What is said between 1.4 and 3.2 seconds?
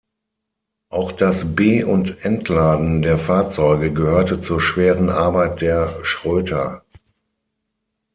Be- und Entladen der